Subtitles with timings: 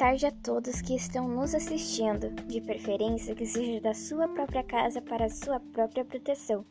[0.00, 5.02] tarde a todos que estão nos assistindo, de preferência que seja da sua própria casa
[5.02, 6.64] para sua própria proteção.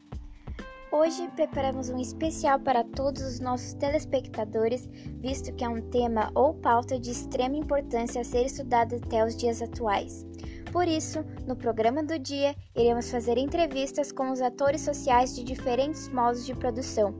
[0.91, 4.89] Hoje preparamos um especial para todos os nossos telespectadores,
[5.21, 9.37] visto que é um tema ou pauta de extrema importância a ser estudado até os
[9.37, 10.25] dias atuais.
[10.71, 16.09] Por isso, no programa do dia, iremos fazer entrevistas com os atores sociais de diferentes
[16.09, 17.13] modos de produção.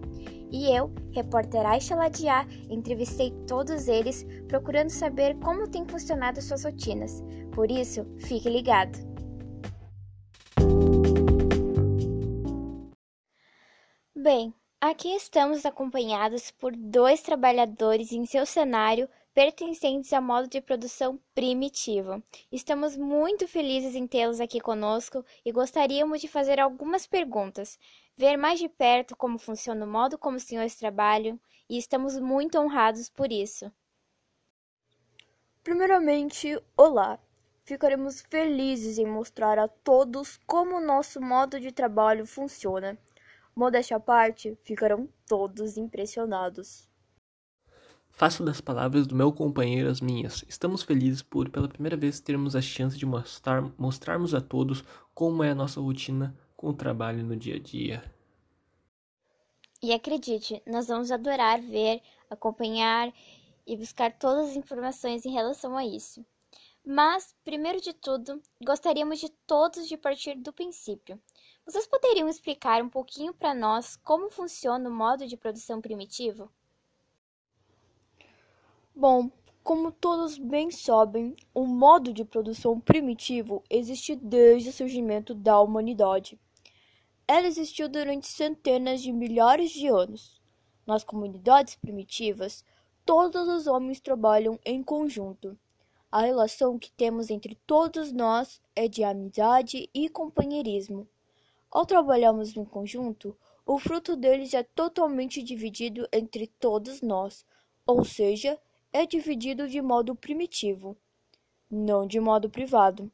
[0.52, 7.24] E eu, repórter Aisha Ladiá, entrevistei todos eles, procurando saber como têm funcionado suas rotinas.
[7.54, 8.98] Por isso, fique ligado!
[14.16, 21.18] Bem, aqui estamos acompanhados por dois trabalhadores em seu cenário pertencentes ao modo de produção
[21.34, 22.22] primitivo.
[22.52, 27.80] Estamos muito felizes em tê-los aqui conosco e gostaríamos de fazer algumas perguntas,
[28.20, 32.60] ver mais de perto como funciona o modo como os senhores trabalham e estamos muito
[32.60, 33.72] honrados por isso.
[35.64, 37.18] Primeiramente, olá!
[37.64, 42.98] Ficaremos felizes em mostrar a todos como o nosso modo de trabalho funciona.
[43.56, 46.90] Modéstia à parte, ficarão todos impressionados.
[48.10, 50.44] Faço das palavras do meu companheiro as minhas.
[50.46, 55.42] Estamos felizes por, pela primeira vez, termos a chance de mostrar, mostrarmos a todos como
[55.42, 58.04] é a nossa rotina com o trabalho no dia a dia.
[59.82, 63.14] E acredite, nós vamos adorar ver, acompanhar
[63.66, 66.26] e buscar todas as informações em relação a isso.
[66.86, 71.18] Mas, primeiro de tudo, gostaríamos de todos de partir do princípio.
[71.66, 76.52] Vocês poderiam explicar um pouquinho para nós como funciona o modo de produção primitivo?
[78.94, 79.32] Bom,
[79.64, 86.38] como todos bem sabem, o modo de produção primitivo existe desde o surgimento da humanidade.
[87.32, 90.42] Ela existiu durante centenas de milhares de anos.
[90.84, 92.66] Nas comunidades primitivas,
[93.06, 95.56] todos os homens trabalham em conjunto.
[96.12, 101.08] A relação que temos entre todos nós é de amizade e companheirismo.
[101.70, 107.46] Ao trabalharmos em conjunto, o fruto deles é totalmente dividido entre todos nós,
[107.86, 108.60] ou seja,
[108.92, 110.98] é dividido de modo primitivo,
[111.70, 113.12] não de modo privado.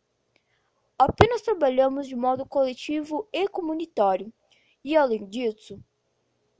[0.98, 4.32] Apenas trabalhamos de modo coletivo e comunitário,
[4.84, 5.84] e além disso,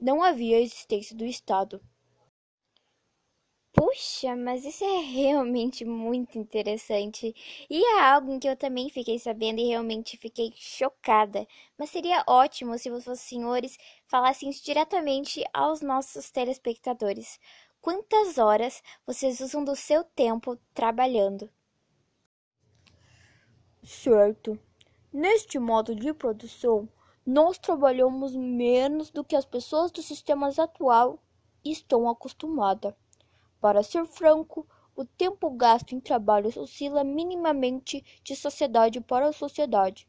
[0.00, 1.80] não havia existência do Estado.
[3.72, 7.34] Puxa, mas isso é realmente muito interessante.
[7.68, 11.46] E é algo em que eu também fiquei sabendo e realmente fiquei chocada.
[11.78, 13.76] Mas seria ótimo se os senhores
[14.06, 17.38] falassem isso diretamente aos nossos telespectadores
[17.86, 21.48] quantas horas vocês usam do seu tempo trabalhando.
[23.86, 24.58] Certo.
[25.12, 26.88] Neste modo de produção,
[27.24, 31.20] nós trabalhamos menos do que as pessoas do sistema atual
[31.64, 32.92] estão acostumadas.
[33.60, 34.66] Para ser franco,
[34.96, 40.08] o tempo gasto em trabalho oscila minimamente de sociedade para sociedade.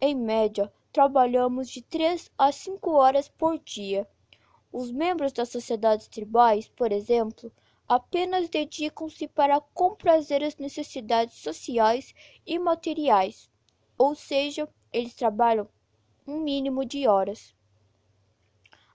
[0.00, 4.08] Em média, trabalhamos de 3 a 5 horas por dia.
[4.72, 7.52] Os membros das sociedades tribais, por exemplo,
[7.90, 12.14] apenas dedicam-se para comprazer as necessidades sociais
[12.46, 13.50] e materiais,
[13.98, 15.68] ou seja, eles trabalham
[16.24, 17.52] um mínimo de horas.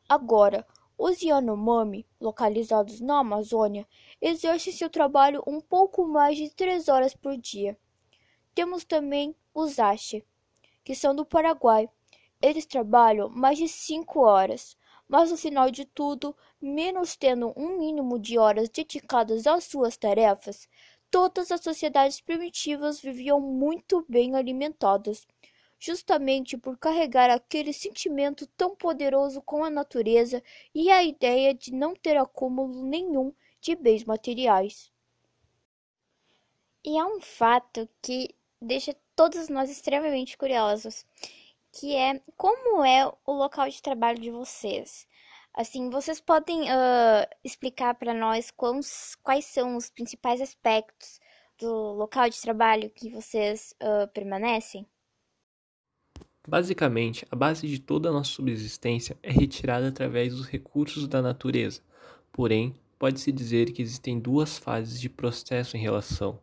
[0.07, 0.66] Agora,
[0.97, 3.85] os Yanomami, localizados na Amazônia,
[4.22, 7.77] exercem seu trabalho um pouco mais de três horas por dia.
[8.53, 10.25] Temos também os Ache,
[10.85, 11.89] que são do Paraguai.
[12.41, 16.33] Eles trabalham mais de cinco horas, mas no final de tudo,
[16.65, 20.67] menos tendo um mínimo de horas dedicadas às suas tarefas,
[21.11, 25.27] todas as sociedades primitivas viviam muito bem alimentadas,
[25.77, 30.41] justamente por carregar aquele sentimento tão poderoso com a natureza
[30.73, 34.91] e a ideia de não ter acúmulo nenhum de bens materiais.
[36.83, 41.05] E há um fato que deixa todos nós extremamente curiosos
[41.75, 45.05] que é como é o local de trabalho de vocês.
[45.55, 51.18] Assim, vocês podem uh, explicar para nós quais, quais são os principais aspectos
[51.57, 54.85] do local de trabalho que vocês uh, permanecem?
[56.45, 61.81] Basicamente, a base de toda a nossa subsistência é retirada através dos recursos da natureza.
[62.33, 66.38] Porém, pode-se dizer que existem duas fases de processo em relação,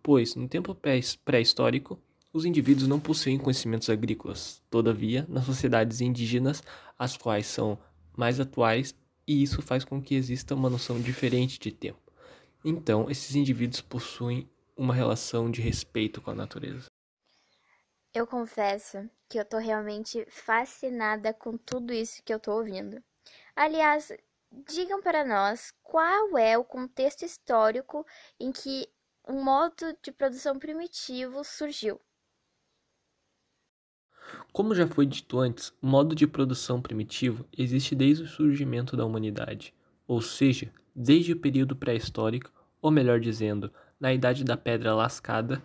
[0.00, 1.98] pois, no tempo pré-histórico,
[2.32, 6.62] os indivíduos não possuem conhecimentos agrícolas, todavia, nas sociedades indígenas,
[6.96, 7.76] as quais são
[8.16, 8.94] mais atuais,
[9.26, 12.00] e isso faz com que exista uma noção diferente de tempo.
[12.64, 16.86] Então, esses indivíduos possuem uma relação de respeito com a natureza.
[18.14, 23.02] Eu confesso que eu tô realmente fascinada com tudo isso que eu tô ouvindo.
[23.56, 24.12] Aliás,
[24.50, 28.06] digam para nós qual é o contexto histórico
[28.38, 28.86] em que
[29.26, 32.00] um modo de produção primitivo surgiu?
[34.52, 39.02] Como já foi dito antes, o modo de produção primitivo existe desde o surgimento da
[39.02, 39.72] humanidade,
[40.06, 42.52] ou seja, desde o período pré-histórico,
[42.82, 45.62] ou melhor dizendo, na Idade da Pedra Lascada,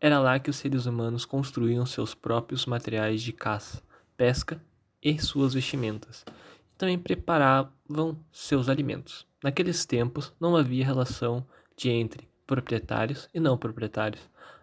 [0.00, 3.82] era lá que os seres humanos construíam seus próprios materiais de caça,
[4.16, 4.62] pesca
[5.02, 6.24] e suas vestimentas.
[6.72, 9.26] E também preparavam seus alimentos.
[9.42, 11.44] Naqueles tempos não havia relação
[11.76, 14.22] de entre proprietários e não proprietários,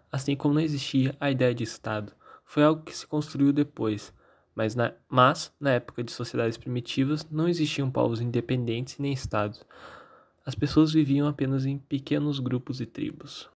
[0.10, 2.14] assim como não existia a ideia de Estado
[2.46, 4.14] foi algo que se construiu depois,
[4.54, 9.66] mas na, mas, na época de sociedades primitivas, não existiam povos independentes nem estados.
[10.46, 13.50] As pessoas viviam apenas em pequenos grupos e tribos.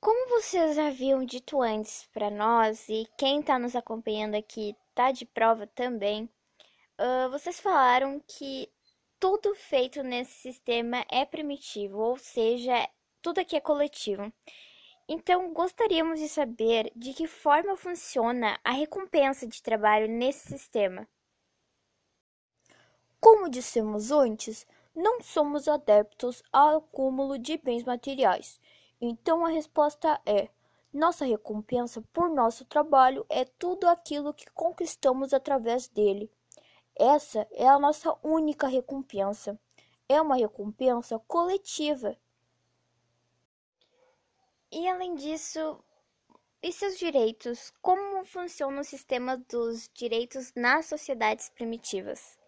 [0.00, 5.26] Como vocês haviam dito antes para nós, e quem está nos acompanhando aqui está de
[5.26, 6.30] prova também,
[7.00, 8.70] uh, vocês falaram que
[9.18, 12.88] tudo feito nesse sistema é primitivo, ou seja,
[13.20, 14.32] tudo aqui é coletivo.
[15.08, 21.06] Então, gostaríamos de saber de que forma funciona a recompensa de trabalho nesse sistema.
[23.20, 28.60] Como dissemos antes, não somos adeptos ao acúmulo de bens materiais.
[29.00, 30.48] Então a resposta é:
[30.92, 36.30] nossa recompensa por nosso trabalho é tudo aquilo que conquistamos através dele.
[36.94, 39.58] Essa é a nossa única recompensa.
[40.08, 42.16] É uma recompensa coletiva
[44.76, 45.78] e além disso,
[46.62, 47.72] e seus direitos?
[47.80, 52.38] Como funciona o sistema dos direitos nas sociedades primitivas?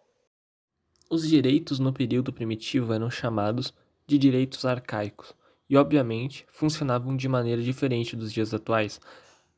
[1.09, 3.73] Os direitos no período primitivo eram chamados
[4.05, 5.33] de direitos arcaicos
[5.67, 9.01] e, obviamente, funcionavam de maneira diferente dos dias atuais.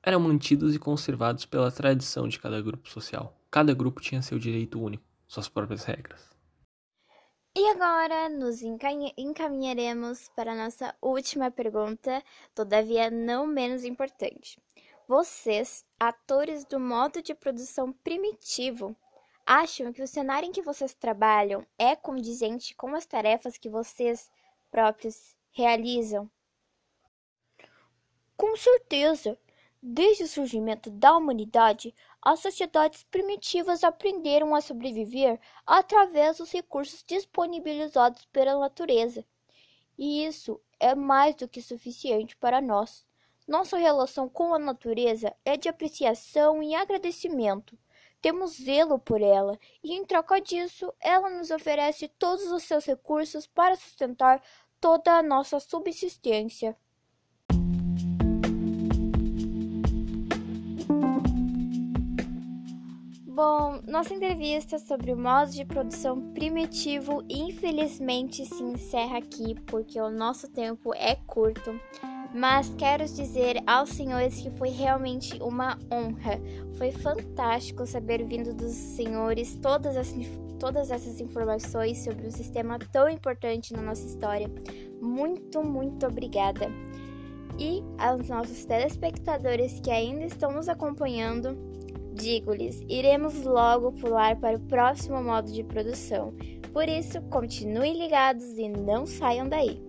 [0.02, 3.38] Eram mantidos e conservados pela tradição de cada grupo social.
[3.52, 6.31] Cada grupo tinha seu direito único, suas próprias regras.
[7.62, 12.24] E agora nos encaminharemos para nossa última pergunta,
[12.56, 14.60] todavia não menos importante.
[15.08, 18.96] Vocês, atores do modo de produção primitivo,
[19.46, 24.32] acham que o cenário em que vocês trabalham é condizente com as tarefas que vocês
[24.72, 26.28] próprios realizam?
[28.36, 29.38] Com certeza!
[29.80, 38.26] Desde o surgimento da humanidade, as sociedades primitivas aprenderam a sobreviver através dos recursos disponibilizados
[38.26, 39.26] pela natureza.
[39.98, 43.06] E isso é mais do que suficiente para nós.
[43.48, 47.78] Nossa relação com a natureza é de apreciação e agradecimento.
[48.22, 53.48] Temos zelo por ela e, em troca disso, ela nos oferece todos os seus recursos
[53.48, 54.42] para sustentar
[54.80, 56.78] toda a nossa subsistência.
[63.44, 70.12] Bom, nossa entrevista sobre o modo de produção primitivo infelizmente se encerra aqui porque o
[70.12, 71.74] nosso tempo é curto.
[72.36, 76.40] Mas quero dizer aos senhores que foi realmente uma honra.
[76.78, 80.14] Foi fantástico saber vindo dos senhores todas, as,
[80.60, 84.52] todas essas informações sobre um sistema tão importante na nossa história.
[85.02, 86.70] Muito, muito obrigada.
[87.58, 91.58] E aos nossos telespectadores que ainda estão nos acompanhando,
[92.22, 96.32] Digo-lhes, iremos logo pular para o próximo modo de produção.
[96.72, 99.82] Por isso, continuem ligados e não saiam daí.